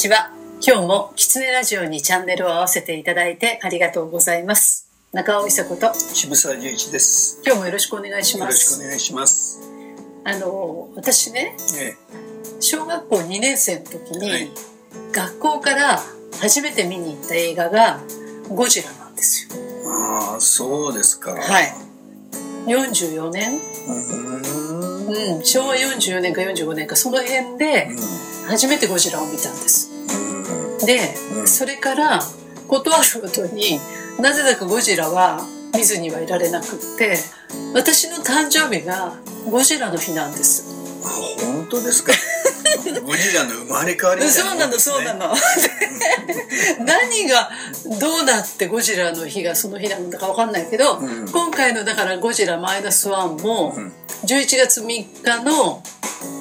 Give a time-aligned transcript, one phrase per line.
[0.00, 0.30] ちは。
[0.66, 4.88] 今日もキツネラジオにチャンネルを合わせていただいてありがとうございます。
[5.12, 7.42] 中尾伊佐子と渋沢十一です。
[7.44, 8.80] 今日もよろしくお願いしよろします。
[8.80, 9.60] くお願いします。
[10.24, 11.96] あの、私ね、え
[12.60, 14.50] 小学校2年生の時に、はい
[15.12, 16.00] 学校から
[16.40, 18.00] 初めて見に行った映画が
[18.48, 19.50] ゴジラなんですよ。
[19.54, 21.32] え、ああ、そうですか。
[21.32, 21.74] はい。
[22.66, 23.60] 44年。
[25.10, 27.90] うん、昭和44年か45年かその辺で
[28.50, 29.89] 初めてゴジラを見たんです。
[30.80, 30.86] うん。
[30.86, 32.20] で、うんそれから
[32.68, 33.80] 断るごとに
[34.20, 35.40] なぜだかゴジラは
[35.74, 37.16] 見ずにはいられなくって
[37.74, 39.14] 私の誕生日が
[39.50, 40.64] ゴジラの日なんです。
[41.04, 41.08] あ、
[41.44, 42.12] 本当ですか？
[43.04, 45.34] ゴジラの生まれ変わりみたいそうなのそうなの。
[45.34, 45.40] で
[46.84, 47.50] 何が
[47.98, 53.92] どうなってゴジラの日がその日なんだかわかんないけど、うん今回のだからゴジラマイナスワンもうん
[54.26, 55.82] 11月3日の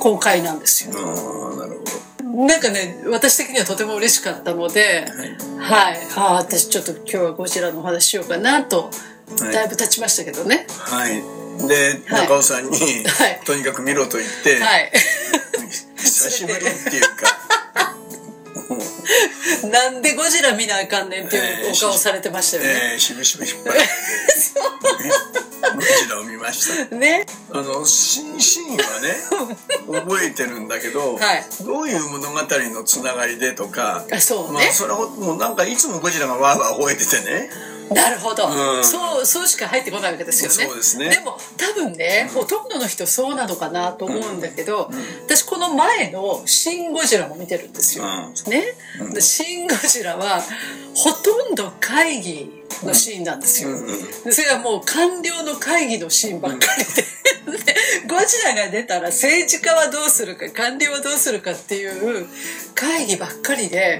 [0.00, 0.92] 公開なんですよ。
[0.96, 0.98] あ
[1.52, 1.53] あ、
[2.34, 5.62] なんかね、私的にはとても嬉しかったので、ど。
[5.62, 5.92] はい。
[5.92, 5.98] はい。
[6.16, 8.90] ああ、私ちょっと今日はゴジラのお話しようかなと、はい
[9.52, 10.66] だいぶ経ちましたけどね。
[10.68, 11.14] はい。
[11.66, 14.92] で、はい中尾さんに、はいとにかく見ろと言って、はい。
[15.96, 17.38] 久しぶりっていうか、
[19.70, 22.92] なんでゴジラ見なあかんねんっていうお顔されてましたよね。
[22.92, 23.80] えー、しぶしぶ引っ張って、
[25.76, 26.94] ゴジラを見ました。
[26.96, 27.26] ね。
[27.52, 29.16] あのシーンシーンはね
[30.06, 34.72] 覚えてるんだけど、はいどういう物語のつながりでとか、あ、そうまあね。
[34.72, 37.50] それはもうなんかいつもゴジラがわーわー吠えててね
[37.92, 38.84] なるほど、うん。
[38.84, 40.70] そう、そうしか入ってこないわけですよね。
[40.70, 41.10] そうですね。
[41.10, 44.90] でも、多分ね、ほとんどの人そうなのかなと思うんだけど、
[45.26, 48.04] 私この前のシン・ゴジラも見てるんですよ。
[48.04, 48.50] うん。
[48.50, 48.64] ね、
[49.12, 50.42] でシン・ゴジラは
[50.94, 52.50] ほとんど会議
[52.82, 53.70] のシーンなんですよ。
[54.24, 57.04] でそれはもう官僚の会議のシーンばっかりで。
[57.44, 57.74] で
[58.08, 61.86] ゴジラが出たら政治家はどうするか官僚はどうするかってい
[62.20, 62.26] う
[62.74, 63.98] 会議ばっかりで、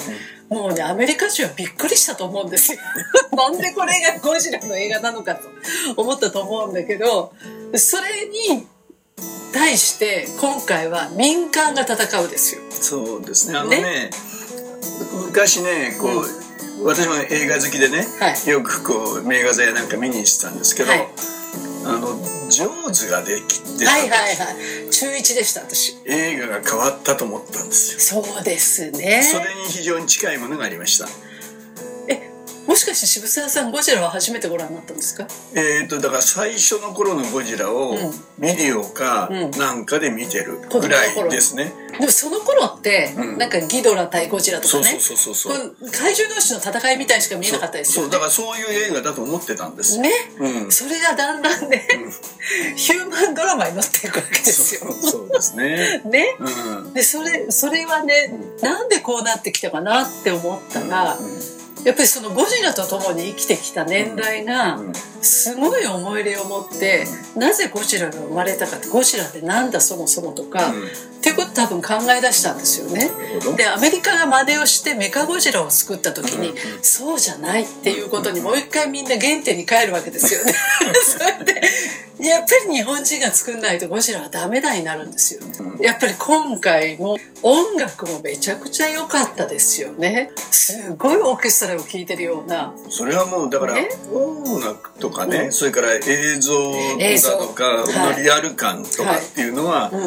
[0.54, 2.78] もうねアメリカ人はびっくりしたと思うんですよ。
[3.36, 5.48] なんでこれがゴジラの映画なのかと
[5.96, 7.32] 思ったと思うんだけど
[7.76, 8.66] それに
[9.52, 12.62] 対して今回は民間が戦うですよ。
[12.70, 13.58] そうですね。
[13.58, 14.10] あのね
[15.26, 18.48] 昔ねこう、私も映画好きでね、はい。
[18.48, 21.08] よくこう名画座やなんか見に行ってたんですけど、はい
[21.86, 22.18] あの
[22.48, 25.96] ジョーズができて、はいはいはい中1でした私。
[26.04, 29.22] 映画が変わったと思ったんですよそうですね。
[29.22, 31.10] それに非常に近いものがありましたえ
[32.74, 35.28] もしかして渋沢さんゴジラは初めてご覧になったんですか？
[35.54, 37.96] えー、とだから最初の頃のゴジラをうん。
[38.40, 39.50] ビデオかうん。
[39.52, 43.38] なんかで見てるぐら頃いですね、でもその頃って、うん。
[43.38, 44.98] なんかギドラ対ゴジラとかね。
[44.98, 48.10] そうそうそうそう怪獣同士の戦いみたいにしか見えなかったですよね。
[48.10, 50.00] そうだからそういう映画だと思ってたんです。
[50.00, 50.72] ね、うん。
[50.72, 51.86] それがだんだんね、
[52.74, 54.90] ヒューマンドラマになっていくわけですよ。
[54.90, 56.02] そうですね。
[56.06, 56.36] ね。
[56.40, 56.92] うん。
[56.92, 61.16] でそれそれはねなんでこうなってきたかなって思ったら、
[61.84, 64.92] やっぱりそのゴジラと共に生きてきた年代がうん。
[65.24, 70.72] すごい思い入れを持ってなぜゴジラが生まれたかってゴジラってなんだそもそもとか、
[71.54, 73.10] 多分考え出したんですよね。
[73.56, 80.52] でアメリカが真似をしてメカゴジラを作った時に、うんそうじゃないっていうことにもう一回みんな原点に帰るわけですよね。
[81.02, 81.62] それで
[82.18, 85.40] やっぱり日本人が作んないとゴジラはダメだになるんですよ。
[85.80, 90.30] やっぱり今回も音楽もめちゃくちゃ良かったですよね。
[90.50, 92.72] すごいオーケストラを聴いてるような。
[92.88, 96.54] それはもうだからね音楽とかね、うんそれから映像
[97.38, 100.00] とかはいのリアル感とかっていうのは、うん、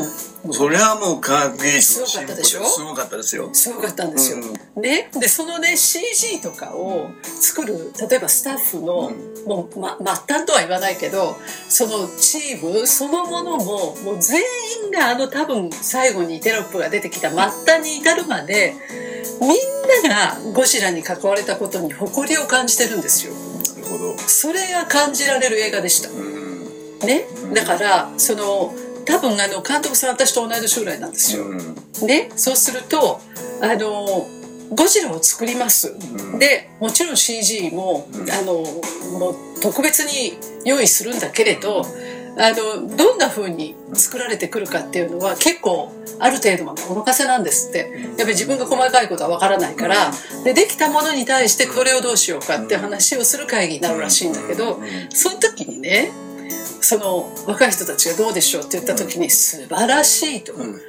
[0.53, 2.65] それはもう科学技術のすごかったでしょ？
[2.65, 3.49] すごかったですよ。
[3.53, 4.37] すごかったんですよ。
[4.75, 9.11] ね、でそのね CG とかを作る例えばスタッフの、
[9.45, 11.35] もう、ま、末端とは言わないけど
[11.67, 14.41] そのチームそのものももう全
[14.85, 18.75] 員があの多分最後にテロップが出てきた末端に至るまで
[19.41, 19.51] みん
[20.09, 23.33] ながゴジラに関われたことに誇りを感じてるんですよ。
[23.33, 24.17] なるほど。
[24.19, 26.09] それが感じられる映画でした。
[26.09, 26.38] うん
[26.97, 28.73] ね、だからその
[29.07, 31.45] 多分あの監督さん私と同い年ぐらいなんですよ。
[31.45, 31.57] うん。
[32.06, 33.21] ね、そうすると
[33.62, 34.27] あの
[34.75, 35.95] ゴジラを作ります、
[36.36, 36.39] ん。
[36.39, 38.07] でもちろん CG も,、
[38.38, 38.54] あの
[39.18, 41.86] もう特別に用意するんだけれど
[42.38, 47.80] あのどんな風に作られてくるかっていうのは結構ある程度までお任せなんですって。
[47.80, 50.12] やっぱり自分が細かいことはわからないから。
[50.44, 56.12] でできたものに対してこれをどうしようかって話をする会議になるらしいんだけどその時にね
[56.81, 60.53] その若い人たちがどうでしょうって言った時に素晴らしいと。
[60.53, 60.81] うん。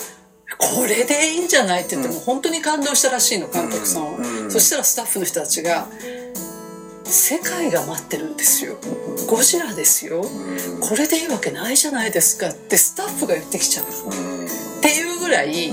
[0.59, 5.87] これでいいんじゃないって言っても本当に感動したらしいの監督さんそしたらスタッフの人たちが
[7.05, 8.77] 世界が待ってるんですよ。
[9.29, 10.23] ゴジラですよ。
[10.23, 10.81] うん。
[10.81, 13.87] これでいいわけないじゃないですかってスタッフが言ってきちゃう。
[13.87, 14.47] うん。
[14.47, 14.49] っ
[14.81, 15.73] ていうぐらい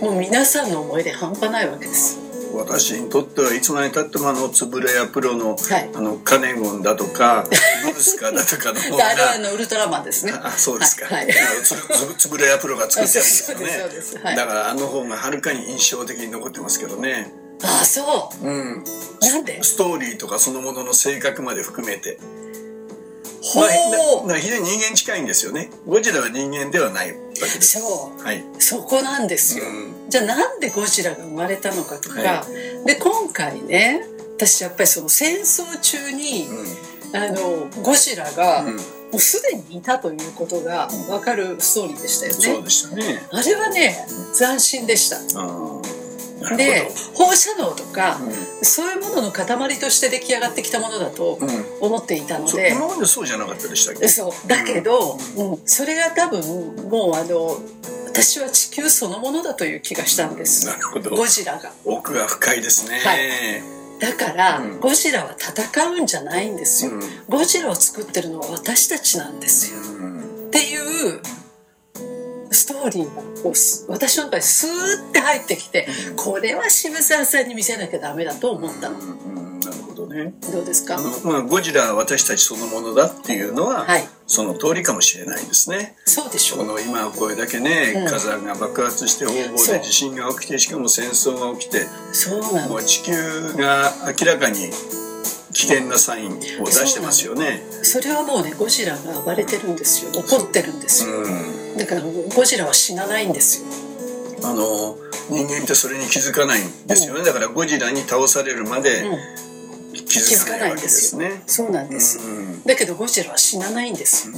[0.00, 2.27] もう皆さんの思い出半端ないわけです
[2.58, 5.90] 私にとってはいつまでたってもあのつぶれやプロの、はい。
[5.94, 7.44] あのカネゴンだとか
[7.84, 10.32] ブルスカだとかの方であれはあがのウルトラマンですね。
[10.42, 11.26] あそうですか、はい。
[11.26, 11.38] はい。
[11.38, 11.74] あのつ
[12.06, 14.24] ぶつぶれやプロが作ってるんですよね。
[14.24, 14.36] はい。
[14.36, 17.32] だからあの方がはるかに印象的に残ってますけどね。
[17.62, 18.46] ああそう。
[18.48, 18.50] ん。
[18.50, 18.84] う
[19.20, 19.62] なんで？
[19.62, 22.18] ストーリーとかそのものの性格まで含めて。
[23.40, 25.70] ほまあ、だうだから非常に人間近いんですよね。
[25.86, 27.80] ゴジラは人間ではないわけです。
[27.80, 28.22] そう。
[28.22, 28.44] はい。
[28.58, 30.10] そこなんですよ、うん。
[30.10, 32.44] じゃあなんでゴジラが生まれたのかとか、は
[32.86, 34.02] で今回ね
[34.36, 38.82] 私やっぱりその戦争中に、うあのゴジラが、ん、うん、も
[39.14, 42.38] うすでにいたということが分かるストーリーでしたよね。
[42.38, 43.22] そうでしたね。
[43.32, 44.06] あれはね
[44.36, 45.18] 斬新でした。
[46.56, 48.18] で放射能とか、
[48.60, 49.46] うそういうものの塊
[49.78, 51.64] として出来上がってきたものだとうん。
[51.80, 54.08] 思っていたので、そう今までそうじゃなかったでしたっけ？
[54.08, 55.58] そうだけど、うん。
[55.64, 56.40] それが多分
[56.88, 57.58] もうあの
[58.06, 60.66] 私は地球そのものだという気がしたんです。
[60.66, 61.10] なるほど。
[61.10, 61.72] ゴジラが。
[61.84, 63.62] 奥が深いですね、はい。
[64.00, 64.80] だから、うん。
[64.80, 67.00] ゴジラは戦うんじゃないんですよ、うん。
[67.28, 69.80] ゴジラを作ってるのは私たちなんですよ。
[69.80, 70.48] うん。
[70.48, 70.76] ってい
[71.16, 71.20] う
[72.50, 75.86] ストーリーがこうす私の中にスーって入ってきて
[76.16, 78.98] これは渋沢さんに見せなきゃダメだと思ったの。
[78.98, 80.32] うんうんなるほどね。
[80.52, 80.96] どうですか？
[81.24, 84.08] まあ、ゴジラは私たちそのものだっていうのは、はい。
[84.26, 85.96] その通りかもしれないですね。
[86.06, 86.58] そうでしょう。
[86.60, 88.06] この今これだけね、うん。
[88.06, 92.68] 火山が爆発して方々で地震が起きてしかも戦争が起きてそうなの。
[92.68, 93.12] もう地球
[93.54, 94.70] が明らかに
[95.52, 97.60] 危険なサインを出してますよね。
[97.82, 100.12] それはもうねゴジラが暴れてるんですよ。
[100.12, 101.14] 怒ってるんですよ。
[101.16, 103.68] うんだからゴジラは死なないんですよ。
[104.44, 104.96] あの
[105.30, 109.18] 人間ってそれに気づかないんですよね、だからゴジラに倒されるまでうん。
[109.92, 114.34] 気づかないわけですね、そうなんです、うんだけどゴジラは死なないんですよ、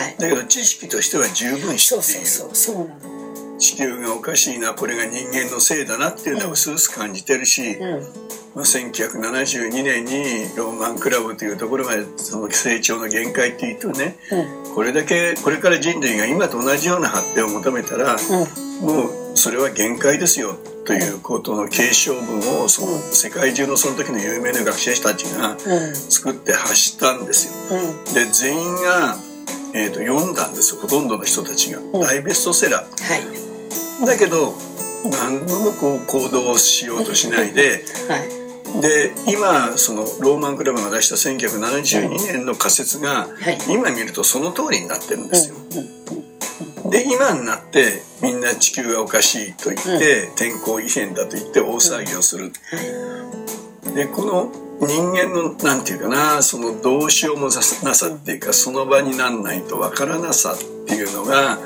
[0.00, 0.16] はい。
[0.18, 2.26] だけど知識としては十分知そうっている。
[2.26, 2.74] そうそう。
[2.76, 3.17] そうなの
[3.58, 8.00] 地球がおかしいなこれが人間のせいだなっていうのは薄々感じてるし、うん。
[8.54, 14.74] まあ、1972年にローマンクラブというところがその成長の限界っていうとねうん。
[14.74, 18.86] これだけこれから人類が今と同じような発展を求めたらうん。
[18.86, 25.94] もうそれは限界ですよということの継承文をその世界中のその時の有名な学者たちがうん。
[25.94, 27.78] 作って発したんですよ。
[27.78, 28.14] うん。
[28.14, 29.16] で全員が、
[29.74, 31.80] えー、と読んだんですよほとんどの人たちが。
[31.80, 31.92] ん。
[31.92, 33.04] 大ベストセラー。
[33.04, 33.47] はい
[34.04, 34.54] だけど
[35.04, 38.38] 何度もこう行動をしようとしないではい。
[38.82, 43.58] で今そのローマンクラブが出した1972年の仮説がはい。
[43.68, 45.56] 今見るとその通りになってるんですよ。
[45.56, 45.98] うん
[46.90, 52.44] で今になってみんな地球がおかしいと言って、天候異変だと言って大騒ぎをする。
[52.44, 54.52] はいでこの
[54.86, 61.58] 人間のなんていうかなそのどうしようもなさっていうかその場になんないとわからなさっていうのが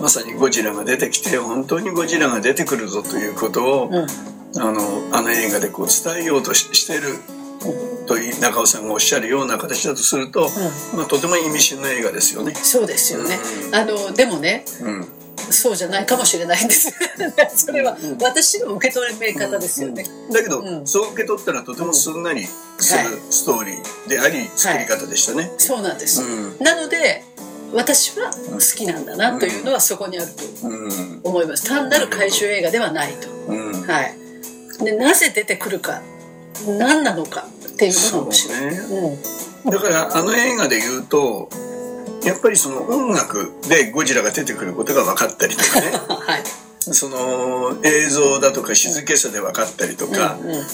[0.00, 4.06] まさにゴジラが出てきて本当にゴジラが出てくるぞということを、うん。
[4.56, 4.80] あの
[5.12, 7.02] あの映画でこう伝えようとししてる
[8.06, 10.48] とい中尾さんがおっしゃるような形だとすると、
[10.96, 12.54] まあ、とても意味深な映画ですよね。
[12.54, 13.36] そうですよね。
[13.68, 13.74] うん。
[13.74, 15.06] あのでもねうん。
[15.50, 16.92] そうじゃないかもしれないんです。
[17.54, 20.04] それは私の受け取り方ですよね。
[20.32, 20.86] だけど、うん。
[20.86, 22.46] そう受け取ったらとてもすんなり
[22.78, 25.52] するストーリーであり、作り方でしたね。
[25.58, 26.22] そうなんです。
[26.22, 26.56] うん。
[26.60, 27.24] なので
[27.72, 31.68] 私は好きなんだなというのはそこにあるとうん思います。
[31.68, 33.28] 単なる怪獣映画ではないと。
[33.48, 33.82] うん。
[33.86, 34.14] はい。
[34.84, 36.00] でなぜ出てくるか
[36.66, 38.60] 何なのかっていうのが面白い。
[38.60, 38.78] ね。
[39.64, 39.70] うん。
[39.70, 41.48] だからあの映画で言うと
[42.24, 45.90] やっぱりその音楽でゴジラが出てくることが分かったりとかね。
[46.08, 46.42] はい。
[46.80, 50.64] その映像だとか静けさで分かったりとか、うんうん。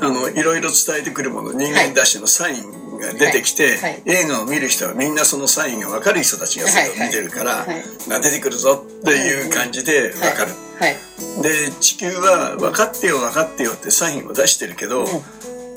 [0.00, 3.76] あのいろいろ伝えてくるもの人間出しのサインが出てきて、はい。
[3.76, 10.52] はい映画を見る人はみんなそのサインが分かる人たちがそれを見てるから、は出てくるぞっていう感じで分かる。
[10.78, 10.96] はい。
[11.42, 15.04] で地球は分かってよ分かってよってサインを出してるけど、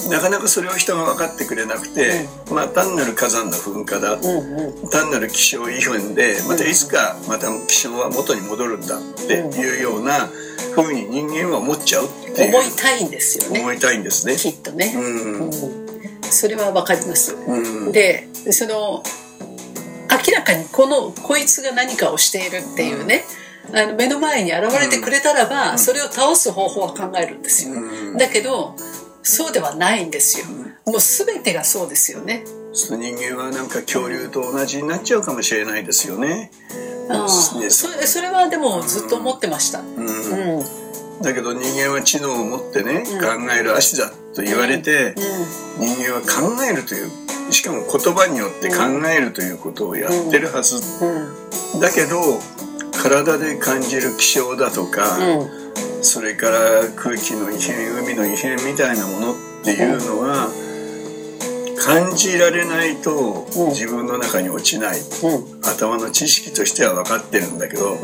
[0.09, 4.89] なかなかそれを人が分かってくれなくて、まあ単なる火山の噴火だ、うんうん。
[4.89, 10.29] 単なる気象異変でまたいつかまた気象は元に戻るんだっていうような
[10.75, 12.49] 風に人間は思っちゃうっていう。
[12.49, 13.59] 思いたいんですよね。
[13.61, 14.35] 思いたいんですね。
[14.35, 15.49] きっとね、うん。
[15.49, 15.84] うん
[16.31, 17.91] それはわかります、うん。
[17.91, 19.03] でその
[20.27, 23.23] 明らかにこのこいつが何かをしているっていうね、
[23.73, 28.17] あの目の前に現れてくれたらば、それを倒す方法は考えるんですよ、うん。
[28.17, 28.75] だけど
[29.23, 30.45] そうではないんですよ、
[30.85, 32.43] もう全てがそうですよね。
[32.73, 36.51] 人間はなんか恐竜と同じになっちゃうかもしれないですよね。
[37.09, 37.69] ああね。
[37.69, 40.59] それそれはでもずっと思ってました、うんうん。
[40.59, 40.84] うん
[41.21, 45.15] だけど人間は知能を持ってね、考える足だと言われて、
[45.79, 47.09] 人間は考えるという
[47.51, 51.79] しかも言葉によって考えるということをやってるはず、うん。
[51.79, 52.39] だけど
[52.91, 56.03] 体で感じる気象だとか、うん。
[56.03, 56.59] それから
[56.95, 60.49] 空気の異変海の異変みたいなものっていうのは、
[61.79, 64.99] 感じられないと自分の中に落ちない、
[65.63, 67.97] 頭の知識としては分かってるんだけど、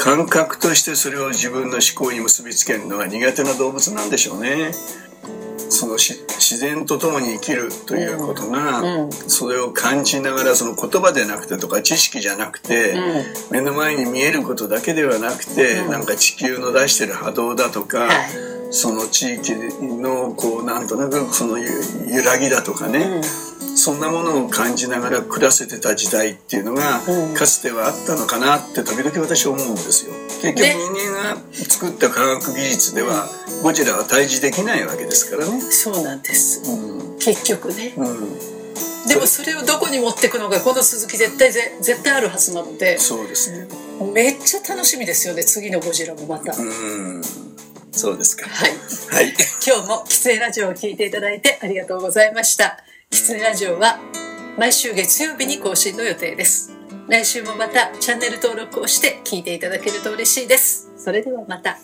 [0.00, 4.72] 感覚としてそれを自分の思考に結びつけるのが苦手な動物なんでしょうね。
[5.68, 12.92] その自然と共に生きるということが、うん、それを感じながらその言葉でなくてとか知識じゃなくて、
[13.50, 18.10] うん、目の前に見えることだけではなくて、うん、なんか地球の出してる波動だとか、はい、
[18.72, 21.68] その地域のこうなんとなくその揺
[22.24, 23.20] らぎだとかね、
[23.80, 27.00] そんなものを感じながら暮らせてた時代っていうのが、
[27.34, 30.12] かつてはあったのかなって時々私は思うんですよ。
[30.42, 33.26] 結局人間が作った科学技術では、
[33.62, 35.60] ゴジラは退治できないわけですからね。
[35.62, 36.70] そうなんです。
[36.70, 37.94] うん、結局ね。
[37.96, 38.38] うん。
[39.08, 43.66] でもそれをどこに持っていくのかこの鈴木絶対ぜ絶対あるはずなのでそうですね。
[44.12, 46.54] めっちゃ楽しみですよね次のゴジラもまた。
[46.54, 47.22] うん。
[47.92, 48.46] そうですか。
[48.46, 48.72] はい、
[49.08, 49.34] はい、
[49.66, 53.98] 今日も「喫煙ラジオ」を聞いていただいてありがとうございましたキツネラジオは
[54.56, 56.72] 毎週月曜日に更新の予定です。
[57.08, 60.92] 来週もまたチャンネル登録をして聞いていただけると嬉しいです。
[60.96, 61.76] それではまた。